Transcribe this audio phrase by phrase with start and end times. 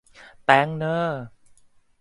[0.45, 1.05] แต้งเน้อ